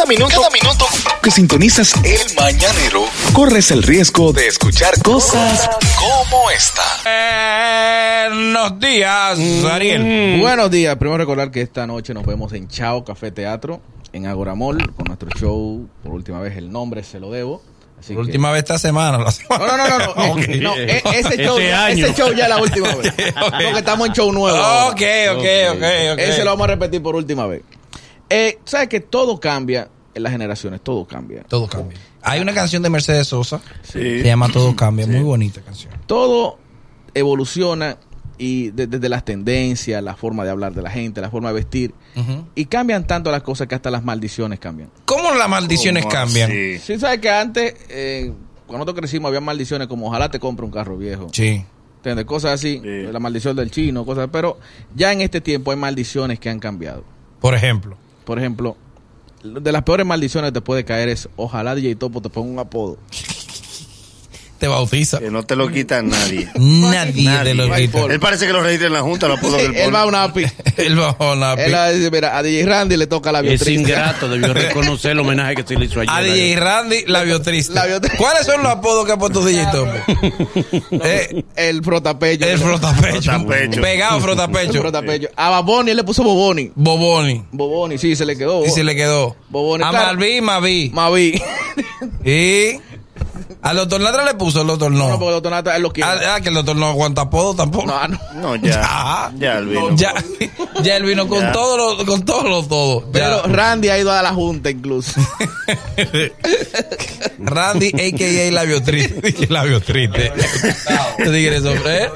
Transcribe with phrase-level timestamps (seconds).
[0.00, 0.86] Cada minuto, cada minuto
[1.22, 3.04] que sintonizas el mañanero,
[3.34, 5.68] corres el riesgo de escuchar cosas
[5.98, 8.30] como esta.
[8.30, 9.38] Buenos días,
[9.70, 10.38] Ariel.
[10.38, 10.40] Mm.
[10.40, 10.96] Buenos días.
[10.96, 13.82] Primero recordar que esta noche nos vemos en Chao Café Teatro,
[14.14, 17.60] en Agoramol, con nuestro show, por última vez el nombre se lo debo.
[18.00, 19.18] Así que- última vez esta semana.
[19.18, 20.14] la semana- No, no, no, no.
[20.14, 20.38] no, Ok.
[20.48, 20.74] eh, no,
[21.12, 22.06] ese, show, Este ya- año.
[22.06, 23.12] ese show ya es la última vez.
[23.50, 24.56] Porque estamos en show nuevo.
[24.88, 25.82] Ok, ok, ok,
[26.14, 26.18] ok.
[26.18, 27.60] Ese lo vamos a repetir por última vez.
[28.30, 30.80] Eh, ¿Sabes que todo cambia en las generaciones?
[30.82, 31.42] Todo cambia.
[31.44, 31.98] Todo cambia.
[32.22, 33.60] Hay una canción de Mercedes Sosa.
[33.82, 33.98] Sí.
[34.00, 35.06] Se llama Todo cambia.
[35.06, 35.92] Muy bonita canción.
[36.06, 36.58] Todo
[37.14, 37.96] evoluciona
[38.38, 41.54] y de- desde las tendencias, la forma de hablar de la gente, la forma de
[41.56, 41.94] vestir.
[42.54, 44.90] Y cambian tanto las cosas que hasta las maldiciones cambian.
[45.04, 46.50] ¿Cómo las maldiciones ¿Cómo cambian?
[46.50, 46.78] así?
[46.78, 48.32] Sí, sabes que antes, eh,
[48.66, 51.26] cuando nosotros crecimos, había maldiciones como ojalá te compre un carro viejo.
[51.32, 51.64] Sí.
[51.96, 52.24] ¿Entiendes?
[52.24, 53.12] Cosas así, Sí.
[53.12, 54.58] la maldición del chino, cosas, pero
[54.94, 57.04] ya en este tiempo hay maldiciones que han cambiado.
[57.40, 57.96] Por ejemplo.
[58.24, 58.76] Por ejemplo,
[59.42, 62.58] de las peores maldiciones que te puede caer es ojalá DJ Topo te ponga un
[62.58, 62.98] apodo.
[64.60, 65.18] Te bautiza.
[65.18, 66.48] Que no te lo quita nadie.
[66.54, 67.50] Nadie, Nadie.
[67.52, 68.04] te lo quita.
[68.12, 70.22] Él parece que lo registra en la Junta, lo pudo del él va a una
[70.24, 70.44] API.
[70.76, 73.46] Él bajó la Él va a decir, mira, a DJ Randy le toca la Es
[73.46, 73.80] biotriz.
[73.80, 76.10] ingrato, debió reconocer el homenaje que se le hizo ayer.
[76.14, 77.04] A DJ Randy.
[77.06, 77.72] Labio triste.
[78.18, 79.92] ¿Cuáles son los apodos que ha puesto DJ Topo?
[81.02, 82.44] Eh, El frotapecho.
[82.46, 83.22] el frotapecho.
[83.32, 83.80] Frotapecho.
[83.80, 84.80] Pegado El frotapecho.
[84.80, 85.28] frotapecho.
[85.36, 86.70] A Baboni él le puso Boboni.
[86.74, 87.42] Boboni.
[87.50, 88.64] Boboni, sí, se le quedó.
[88.66, 89.36] Y se le quedó.
[89.48, 90.06] Boboni, A claro.
[90.08, 90.90] Malví, Maví.
[90.92, 91.42] Mavi.
[92.24, 92.78] Y
[93.62, 95.18] al doctor Natra le puso, el doctor No, no.
[95.18, 96.10] porque el doctor Nata él lo quiere.
[96.10, 97.86] Ah, ah, que el doctor no aguanta apodo tampoco.
[97.86, 98.18] No, no.
[98.34, 98.70] No, ya.
[98.80, 99.32] Ya.
[99.36, 99.96] Ya, él vino.
[99.96, 100.14] Ya,
[100.82, 101.52] ya él vino con Ya.
[101.52, 103.04] todo lo, con todo lo todo.
[103.12, 103.52] Pero Ya.
[103.52, 105.20] Randy ha ido a la junta incluso.
[107.38, 108.52] Randy, a.k.a.
[108.52, 109.46] labio triste.
[109.48, 110.32] Labio triste.
[111.16, 112.10] Te ¿eh?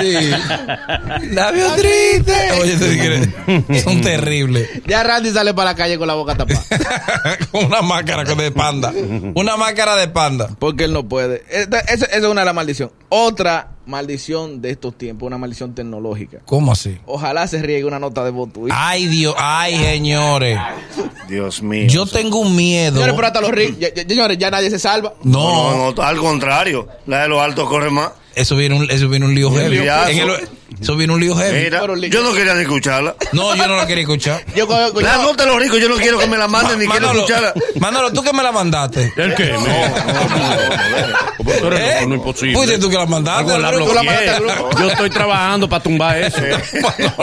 [0.00, 0.30] Sí.
[1.32, 2.32] Labio triste.
[2.60, 2.76] Oye,
[3.68, 4.68] te son terribles.
[4.86, 6.62] ya Randy sale para la calle con la boca tapada.
[7.50, 8.92] Con una máscara de panda.
[9.34, 10.50] Una máscara de panda.
[10.58, 11.44] Porque él no puede.
[11.50, 12.94] Esta- Esa esa es una de las maldiciones.
[13.08, 16.38] Otra maldición de estos tiempos, una maldición tecnológica.
[16.46, 16.98] ¿Cómo así?
[17.06, 18.74] Ojalá se riegue una nota de voz tuya.
[18.76, 20.58] Ay, Dios, ay, señores.
[21.28, 21.86] Dios mío.
[21.88, 22.94] Yo tengo un miedo.
[22.94, 25.14] Señores, pero hasta los ricos, ya- ya- señores, ya nadie se salva.
[25.22, 26.88] No, No, no, al contrario.
[27.06, 28.10] La de los altos corre más.
[28.36, 29.76] Eso viene un, eso viene un lío heavy.
[30.10, 30.48] En el-
[30.80, 31.64] eso viene un lío heavy.
[31.64, 33.14] Mira, yo no quería ni escucharla.
[33.32, 34.44] No, yo no la quería escuchar.
[34.54, 36.86] Yo, yo- La nota de los ricos, yo no quiero que me la manden ni
[36.86, 37.52] quiero escucharla.
[37.80, 39.12] Manolo, tú que me la mandaste.
[39.16, 39.52] ¿El qué?
[39.52, 39.66] No, no,
[41.70, 42.06] no, ¿Eh?
[42.06, 42.54] no, imposible.
[42.56, 43.58] Fuiste tú que la mandaste.
[43.58, 44.32] La bloqueé.
[44.78, 46.38] Yo estoy trabajando para tumbar eso.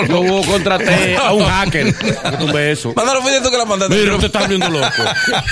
[0.08, 2.94] Yo contraté a un hacker que tumbe eso.
[2.96, 3.96] Manolo, fuiste tú que la mandaste.
[3.96, 4.88] Mira, usted está viendo loco.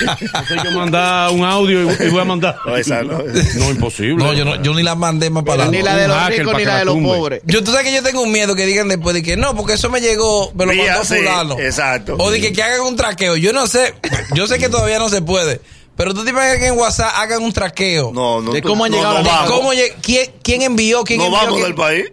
[0.10, 2.58] Entonces yo mandar un audio y, voy a mandar.
[2.66, 3.20] No, esa no.
[3.56, 4.24] No, imposible.
[4.24, 6.66] No, yo, no, yo ni la mandé más para ni la de los ricos ni
[6.66, 7.42] la de los pobres.
[7.46, 9.74] Yo, tú sabes que yo tengo un miedo que digan después de que no, porque
[9.74, 11.60] eso me llegó, me lo Vía, mandó sí, fulano.
[11.60, 12.16] exacto.
[12.20, 13.36] O de que, que hagan un traqueo.
[13.36, 13.94] Yo no sé,
[14.34, 15.62] yo sé que todavía no se puede.
[15.96, 18.12] Pero tú te imaginas que en WhatsApp hagan un traqueo.
[18.14, 18.54] No, no.
[18.54, 19.52] ¿De tú- cómo han no, llegado no vamos.
[19.52, 21.04] ¿Cómo lleg- quién, quién envió?
[21.04, 21.40] ¿Quién No envió?
[21.40, 22.06] vamos ¿Quién- del país.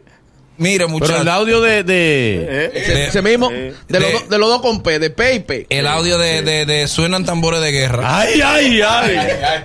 [0.58, 1.26] Mira, Pero el muchachos.
[1.28, 1.82] audio de.
[1.82, 2.70] de ¿eh?
[2.74, 5.66] Ese, De- ese mismo, eh, de, los, dos- dos con P, de P y P.
[5.68, 8.20] El audio de, de, de suenan tambores de guerra.
[8.20, 9.18] ¡Ay, ay, ay!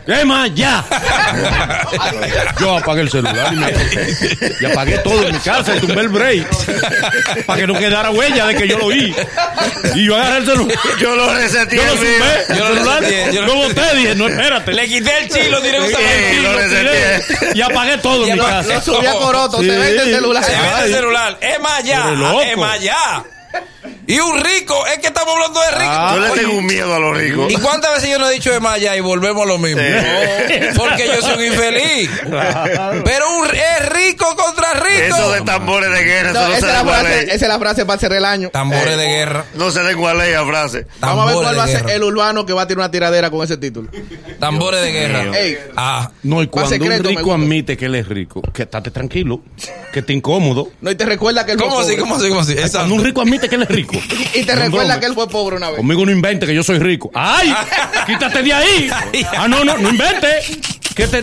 [0.05, 0.53] ¿Qué más?
[0.53, 0.83] ¡Ya!
[2.59, 3.71] Yo apagué el celular y, me,
[4.59, 6.47] y apagué todo en mi casa y tumbé el break
[7.45, 9.13] para que no quedara huella de que yo lo oí.
[9.95, 10.77] Y yo agarré el celular.
[10.99, 11.75] Yo lo reseté.
[11.77, 12.09] Yo lo sumé,
[12.49, 13.03] Yo el lo celular,
[13.33, 14.73] yo lo- lo boté, dije, no, espérate.
[14.73, 15.95] Le quité el chilo, tiré un Sí,
[16.41, 18.73] lo Lo y apagué todo en mi lo- casa.
[18.75, 19.65] Lo subí a Coroto, Sí.
[19.69, 20.43] se vende el celular.
[20.85, 21.37] El celular.
[21.41, 22.05] Es más allá.
[22.43, 23.23] Es más allá.
[24.07, 25.91] Y un rico, es que estamos hablando de rico.
[25.91, 26.13] Ah.
[26.15, 27.51] Yo le tengo un miedo a los ricos.
[27.51, 29.81] ¿Y cuántas veces yo no he dicho de más allá y volvemos a lo mismo?
[29.81, 30.77] Sí.
[30.77, 32.09] Porque yo soy un infeliz.
[33.05, 35.15] Pero un, es rico contra rico.
[35.15, 37.25] Eso de tambores de guerra, No, eso no esa, se la frase, es.
[37.27, 38.49] esa es la frase para cerrar el año.
[38.49, 39.45] Tambores de guerra.
[39.55, 40.87] No se den cuál es esa frase.
[40.99, 43.29] Vamos a ver cuál va a ser el urbano que va a tirar una tiradera
[43.29, 43.89] con ese título.
[44.39, 45.37] Tambores de guerra.
[45.37, 48.91] Ey, Ah, No, y cuando secreto, un rico admite que él es rico, que estate
[48.91, 49.41] tranquilo,
[49.93, 50.69] que esté incómodo.
[50.81, 51.91] no, y te recuerda que él ¿Cómo fue así?
[51.91, 52.01] pobre.
[52.01, 52.29] ¿Cómo así?
[52.29, 52.53] ¿Cómo así?
[52.53, 52.93] Cuando Exacto.
[52.93, 53.93] un rico admite que él es rico.
[54.33, 55.77] Y te recuerda que él fue pobre una vez.
[55.77, 57.11] Conmigo no invente que yo soy rico.
[57.13, 57.53] ¡Ay!
[58.07, 58.89] ¡Quítate de ahí!
[59.37, 60.27] Ah, no, no, no invente.
[60.95, 61.21] ¿Qué te...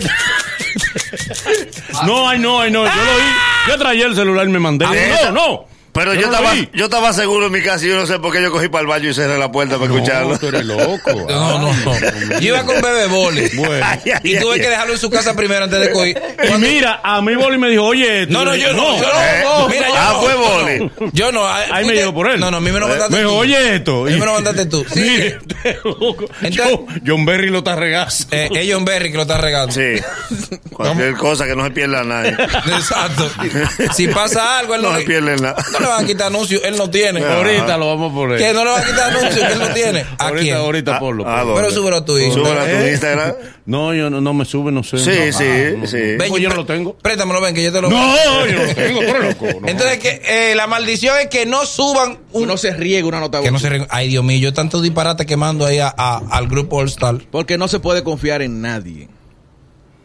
[2.05, 2.85] No, ay, no, ay, no.
[2.85, 3.23] Yo lo oí.
[3.67, 4.85] Yo traía el celular y me mandé.
[4.85, 5.68] No, no.
[5.91, 8.31] Pero yo, no estaba, yo estaba seguro en mi casa y yo no sé por
[8.31, 10.29] qué yo cogí para el baño y cerré la puerta para escucharlo.
[10.33, 10.99] No, tú eres loco.
[11.29, 12.39] No, no, no.
[12.39, 13.49] Yo iba con Bebe Boli.
[13.55, 13.85] Bueno.
[13.85, 14.71] Ay, ay, Y tuve ay, que ay.
[14.71, 16.21] dejarlo en su casa primero antes de coger.
[16.49, 18.25] Y mira, a mí Boli me dijo, oye...
[18.27, 18.97] No, no, yo no.
[18.97, 19.67] Yo Eh, no.
[19.69, 20.35] Mira, yo ah, fue.
[20.35, 20.91] Boli.
[21.13, 21.45] Yo no.
[21.45, 22.39] ah, Ahí me llegó por él.
[22.39, 23.37] No, no, a mí me lo mandaste Me dijo, tú.
[23.37, 24.05] oye esto.
[24.05, 24.85] A mí me lo mandaste tú.
[24.93, 24.99] Sí.
[25.01, 28.25] Mire, Entonces- John, John Berry lo está regazo.
[28.31, 29.73] Eh, es John Berry que lo está regando.
[29.73, 29.95] Sí.
[30.71, 32.31] Cualquier cosa que no se pierda a nadie.
[32.31, 33.29] Exacto.
[33.95, 35.55] Si pasa algo, él no, No se pierde nada.
[35.79, 36.61] No le van a quitar anuncios.
[36.63, 37.23] Él no tiene.
[37.23, 37.35] Ah.
[37.37, 38.37] Ahorita lo vamos a poner.
[38.37, 39.99] Que no le van a quitar anuncios que él no tiene.
[40.17, 40.55] ¿A ahorita, quién?
[40.57, 41.23] ahorita ponlo.
[41.27, 41.45] Ah, ponlo.
[41.53, 41.61] ¿dónde?
[41.61, 42.45] Pero súbelo a tu Instagram.
[42.47, 42.91] Súbelo a tu ¿Eh?
[42.91, 43.33] Instagram.
[43.65, 44.97] No, yo no, no me sube, no sé.
[44.97, 45.37] Sí, No.
[45.37, 45.97] sí, sí.
[46.17, 46.95] Ven, Pues yo no lo tengo.
[46.95, 48.15] Préstamelo, ven, que yo te lo No,
[48.47, 49.45] yo no lo tengo, tú eres loco.
[49.61, 49.67] no.
[49.67, 52.43] Entonces, que eh, la maldición es que no suban un.
[52.43, 55.25] Uno se riega una nota que no se re- Ay, Dios mío, yo tanto disparate
[55.25, 57.17] que mando ahí a- a- al grupo All Star.
[57.31, 59.07] Porque no se puede confiar en nadie.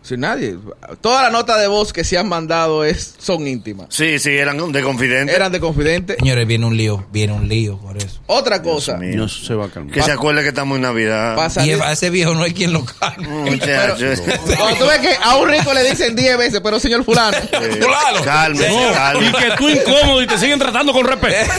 [0.05, 0.57] Sin nadie.
[1.01, 3.87] Todas las notas de voz que se han mandado es, son íntimas.
[3.89, 5.35] Sí, sí, eran de confidente.
[5.35, 6.17] Eran de confidente.
[6.19, 8.21] Señores, viene un lío, viene un lío por eso.
[8.27, 8.99] Otra cosa.
[8.99, 9.17] mío.
[9.17, 9.95] No se va a calmar.
[9.95, 11.37] Que se acuerde que estamos en Navidad.
[11.65, 13.27] Y a ese viejo no hay quien lo calme.
[13.29, 14.21] Muchachos.
[14.57, 17.39] Cuando tú ves que a un rico le dicen 10 veces, pero señor fulano.
[17.39, 18.21] Fulano.
[18.25, 19.27] Calme, Señor- calme.
[19.27, 21.51] Y que tú incómodo y te siguen tratando con respeto.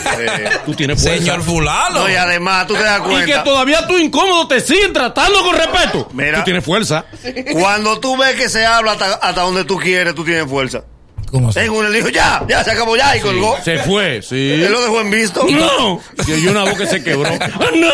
[0.67, 1.17] Tú tienes fuerza.
[1.19, 2.01] Señor Fulano.
[2.01, 3.43] No, y además, tú te das Y que cuenta.
[3.43, 6.09] todavía tú incómodo te siguen tratando con respeto.
[6.13, 6.37] Mira.
[6.39, 7.05] Tú tienes fuerza.
[7.53, 10.83] Cuando tú ves que se habla hasta, hasta donde tú quieres, tú tienes fuerza.
[11.31, 11.59] ¿Cómo así?
[11.59, 13.57] En uno le dijo, ya, ya se acabó ya y colgó.
[13.63, 14.51] Se fue, sí.
[14.53, 15.45] Él lo dejó en visto.
[15.49, 16.01] No.
[16.27, 17.29] Y oyó una voz que se quebró.
[17.39, 17.91] ¡Ah, ¡No!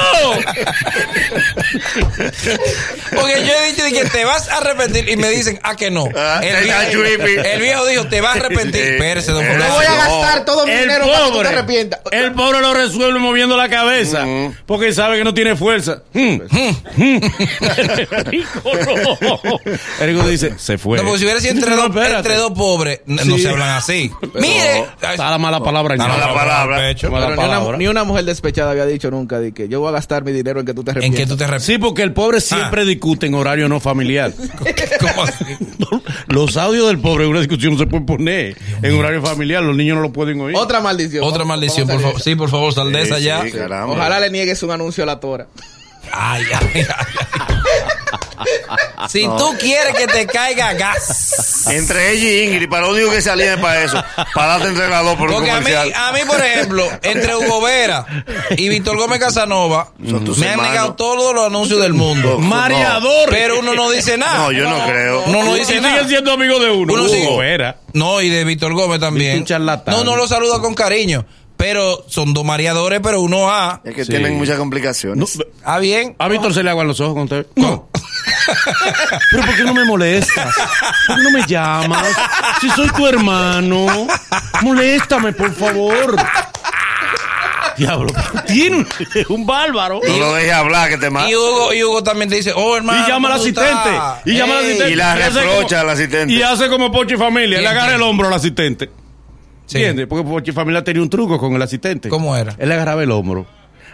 [3.16, 5.90] Porque yo he dicho de que te vas a arrepentir y me dicen, ah, que
[5.92, 6.08] no.
[6.16, 7.04] Ah, El viejo,
[7.44, 8.82] el viejo dijo, te vas a arrepentir.
[8.82, 9.74] Espérese, don Eh, Fulano.
[9.76, 12.00] voy a gastar todo mi El dinero para que tú te pobre, arrepientas.
[12.12, 14.56] el pobre lo resuelve moviendo la cabeza Mm.
[14.66, 16.04] porque sabe que no tiene fuerza.
[16.14, 16.42] Mm.
[16.98, 17.22] Mm.
[18.26, 18.72] Rico,
[19.22, 19.60] no.
[20.00, 20.98] Erico dice, se fue.
[20.98, 24.12] No, porque si hubiera sido entre, No, dos, entre dos pobres, no se hablan así.
[24.36, 24.86] Mire.
[25.02, 25.96] Está la mala palabra.
[25.96, 27.78] en Está Pero ni una, palabra.
[27.78, 30.60] ni una mujer despechada había dicho nunca de que yo voy a gastar mi dinero
[30.60, 31.20] en que tú te ¿En arrepientas.
[31.22, 31.66] qué tú te arrepientes?
[31.76, 32.42] Sí, porque el pobre Ah.
[32.42, 34.32] siempre discute en horario no familiar.
[35.00, 35.46] ¿Cómo así?
[36.28, 39.64] Los audios del pobre en una discusión no se pueden poner en horario familiar.
[39.64, 40.56] Los niños no lo pueden oír.
[40.56, 41.24] Otra maldición.
[41.24, 42.22] Otra Vamos- maldición, vamos por favor.
[42.24, 43.44] Sí, por favor, sal de esa ya.
[43.88, 45.48] Ojalá le niegues un anuncio a la tora.
[46.14, 48.01] Ay, ay, ay, ay.
[49.10, 51.68] Si tú quieres que te caiga gas.
[51.70, 54.04] Entre ella y Ingrid, para lo único que salía es para eso.
[54.34, 55.94] Para darte entre las dos por un Porque a mí, comercial.
[55.96, 58.06] a mí, por ejemplo, entre Hugo Vera
[58.58, 59.92] y Víctor Gómez Casanova,
[60.26, 62.40] tus me han negado todos los anuncios del mundo.
[62.40, 63.30] Mareador.
[63.30, 64.38] Pero uno no dice nada.
[64.40, 65.24] No, yo no creo.
[65.28, 66.08] No, no Y dice siguen nada.
[66.08, 66.94] siendo amigos de uno.
[66.94, 67.78] Uno sigue- Hugo Vera.
[67.94, 69.32] No, y de Víctor Gómez también.
[69.34, 69.96] Viste un charlatán.
[69.96, 71.26] No, no lo saluda con cariño.
[71.58, 73.82] Pero son dos mareadores, pero uno A.
[73.86, 74.10] Es que Sí.
[74.10, 75.38] tienen muchas No, complicaciones.
[75.64, 76.16] Ah, bien.
[76.18, 77.46] ¿A Víctor se le aguan los ojos con usted?
[77.56, 77.88] No.
[79.32, 80.54] Pero ¿por qué no me molestas?
[81.08, 82.08] ¿Por qué no me llamas?
[82.62, 84.08] Si soy tu hermano,
[84.62, 86.16] moléstame, por favor.
[87.78, 88.12] Diablo,
[88.48, 88.88] tiene un,
[89.30, 90.02] un bárbaro.
[90.06, 91.30] No lo dejes hablar, que te mata.
[91.30, 93.06] Y Hugo, y Hugo también te dice, oh, hermano.
[93.06, 94.00] Y llama al ¿cómo tú asistente.
[94.26, 94.92] Y llama al asistente.
[94.92, 96.34] Y la reprocha como- al asistente.
[96.34, 97.58] Y hace como Pochi Familia.
[97.58, 98.90] Le ¿Quién, agarra el hombro al asistente.
[99.66, 99.78] Sí.
[99.78, 100.08] ¿Entiendes?
[100.08, 102.10] Porque Pochi Familia tenía un truco con el asistente.
[102.10, 102.54] ¿Cómo era?
[102.60, 103.48] Él le agarraba el hombro.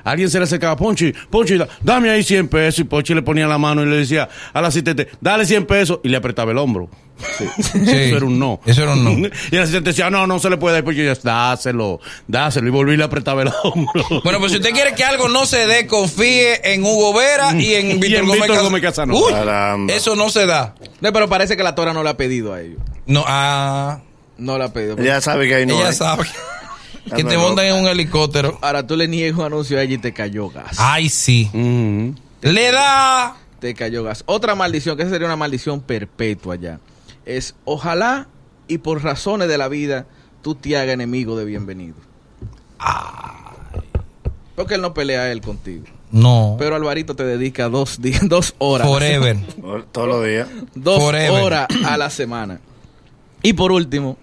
[0.08, 2.80] Alguien se le acercaba Ponchi, Ponchi, da- dame ahí 100 pesos.
[2.80, 6.00] Y Ponchi le ponía la mano y le decía al asistente, dale 100 pesos.
[6.04, 6.90] Y le apretaba el hombro.
[7.38, 7.46] Sí.
[7.74, 8.60] Eso era un no.
[8.66, 9.28] Eso era un no.
[9.52, 10.84] Y el asistente decía, no, no se le puede dar.
[10.84, 12.68] Y Ponchi decía, dáselo, dáselo.
[12.68, 14.04] Y volví y le apretaba el hombro.
[14.24, 17.74] Bueno, pues si usted quiere que algo no se dé, confíe en Hugo Vera y
[17.76, 19.76] en Y Víctor en Gómez, Gómez Casanova.
[19.76, 20.76] Uy, eso no se da.
[21.02, 22.80] No, pero parece que la tora no le ha pedido a ellos.
[23.06, 24.00] No, ah,
[24.38, 24.98] No le ha pedido.
[24.98, 25.94] Ella sabe que ahí no ella hay.
[25.96, 26.24] sabe
[27.16, 28.58] que Anda te montan en un helicóptero.
[28.62, 30.78] Ahora tú le niegas un anuncio a ella y te cayó gas.
[30.80, 31.50] Ay, sí.
[32.42, 33.38] Le da.
[33.60, 34.24] Te cayó gas.
[34.28, 36.80] Otra maldición, que esa sería una maldición perpetua ya,
[37.26, 38.28] es ojalá
[38.68, 40.06] y por razones de la vida
[40.42, 41.96] tú te hagas enemigo de bienvenido.
[44.56, 45.86] Porque él no pelea a él contigo.
[46.12, 46.56] No.
[46.58, 48.88] Pero Alvarito te dedica dos, días, dos horas.
[48.88, 49.38] Forever.
[49.92, 50.48] Todos los días.
[50.74, 51.44] Dos Forever.
[51.44, 52.60] horas a la semana.
[53.44, 54.18] Y por último,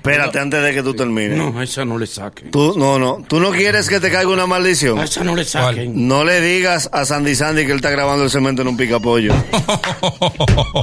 [0.00, 1.36] Espérate antes de que tú termines.
[1.36, 2.50] No, a esa no le saquen.
[2.50, 3.22] Tú, no, no.
[3.28, 4.98] Tú no quieres que te caiga una maldición.
[4.98, 6.08] A esa no le saquen.
[6.08, 9.34] No le digas a Sandy Sandy que él está grabando el cemento en un picapollo.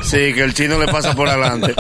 [0.04, 1.74] Sí, que el chino le pasa por adelante.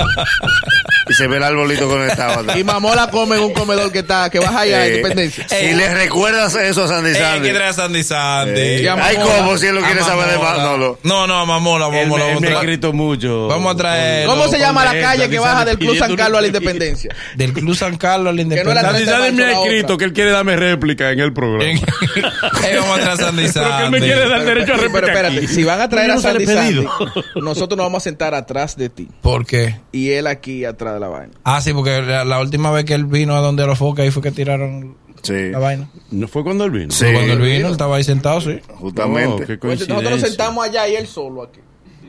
[1.10, 2.42] Y se ve el arbolito conectado.
[2.42, 2.58] atrás.
[2.58, 5.48] y Mamola come en un comedor que está, que baja allá a Eh, Independencia.
[5.48, 7.48] Si le recuerdas eso a Sandy Eh, Sandy.
[7.48, 8.60] que trae a Sandy Sandy.
[8.60, 9.38] Eh, Y a Ay, Mamola.
[9.38, 9.58] ¿cómo?
[9.58, 10.58] Si él lo quiere saber de Mamola.
[10.58, 11.00] Manolo.
[11.04, 12.24] No, no, a Mamola, Él, Mamola.
[12.26, 13.48] me- él vamos me a ha traer- escrito mucho.
[13.48, 16.42] Vamos a traer- ¿Cómo se llama la calle que baja del Club San Carlos a
[16.42, 17.16] la Independencia?
[17.36, 18.82] Del Club San Carlos a la no Independencia.
[18.98, 21.64] Esta Sandy me ha escrito que él quiere darme réplica en el programa.
[21.66, 23.92] Vamos a traer a Sandy Pero que él Sandy.
[23.92, 25.08] me quiere dar derecho a Pero réplica.
[25.08, 25.48] espérate, aquí.
[25.48, 26.46] si van a traer a no Sandy
[27.36, 29.08] nosotros nos vamos a sentar atrás de ti.
[29.22, 29.80] ¿Por qué?
[29.92, 31.34] Y él aquí atrás de la vaina.
[31.44, 34.12] Ah, sí, porque la, la última vez que él vino a donde los focos ahí
[34.12, 35.90] fue que tiraron Sí, la vaina.
[36.12, 36.92] ¿No fue cuando él vino?
[36.92, 37.06] Sí.
[37.12, 38.60] Cuando él vino, él estaba ahí sentado, sí.
[38.76, 39.44] justamente.
[39.44, 41.60] Oh, qué Pues nosotros nos sentamos allá y él solo aquí.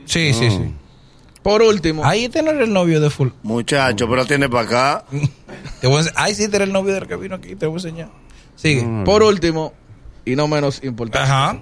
[0.05, 0.73] Sí, sí, sí.
[1.43, 3.29] Por último, Ahí era el novio de Full.
[3.43, 5.05] Muchacho, pero tiene para acá.
[5.79, 7.55] Te voy a ense- Ay, sí, era el novio del que vino aquí.
[7.55, 8.09] Te voy a enseñar.
[8.55, 8.85] Sigue.
[9.05, 9.73] por último,
[10.25, 11.59] y no menos importante, Ajá.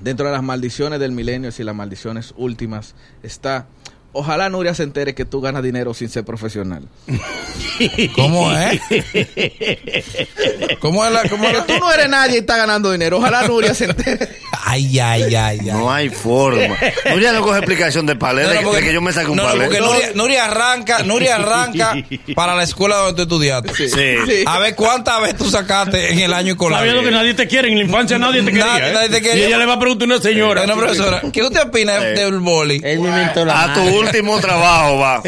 [0.00, 3.66] Dentro de las maldiciones del milenio y las maldiciones últimas está.
[4.12, 6.82] Ojalá Nuria se entere que tú ganas dinero sin ser profesional.
[8.16, 8.80] ¿Cómo es?
[10.80, 11.22] ¿Cómo es la.?
[11.28, 13.18] Cómo es Que la- tú no eres nadie y estás ganando dinero.
[13.18, 14.28] Ojalá Nuria se entere.
[14.64, 15.60] Ay, ay, ay, ay.
[15.72, 16.76] No hay forma.
[17.10, 19.48] Nuria no coge explicación de No, no, de que yo me saque un no, no,
[19.50, 19.64] palé.
[19.64, 21.96] porque Nuria, Nuria arranca, Nuria arranca
[22.34, 23.74] para la escuela donde tú estudiaste.
[23.74, 23.88] Sí.
[23.88, 24.14] Sí.
[24.26, 24.44] Sí.
[24.46, 26.80] A ver cuántas veces tú sacaste en el año escolar.
[26.80, 28.66] Sabiendo que nadie te quiere, en la infancia nadie te quería.
[28.66, 28.92] Nadie- ¿eh?
[28.92, 29.44] nadie te quería.
[29.44, 30.62] Y ella le va a preguntar a una señora.
[30.66, 32.12] Bueno, profesora, ¿qué usted opina Eh.
[32.14, 32.80] del boli?
[32.84, 33.99] Él me inventó la A tu.
[34.00, 35.22] Último trabajo va.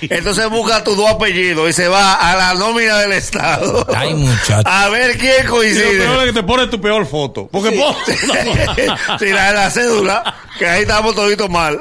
[0.00, 3.86] Entonces busca tus dos apellidos y se va a la nómina del Estado.
[3.94, 4.62] Ay, muchacho.
[4.68, 6.04] A ver quién Y lo peor coincide.
[6.20, 7.48] es que te pones tu peor foto.
[7.50, 7.96] Porque po-
[9.18, 11.78] Si la de la cédula, que ahí estamos toditos mal.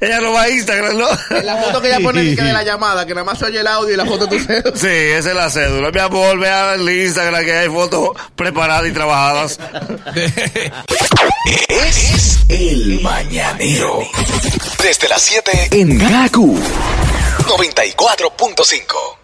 [0.00, 1.06] Ella no va a Instagram, ¿no?
[1.42, 3.66] La foto que ella pone dice, de la llamada, que nada más se oye el
[3.66, 4.72] audio y la foto de tu cero.
[4.74, 5.90] Sí, esa es la cédula.
[5.90, 9.58] Mi amor, vea el Instagram que hay fotos preparadas y trabajadas.
[11.68, 13.98] Es el mañanero.
[14.82, 19.23] Desde las 7 en Gaku 94.5.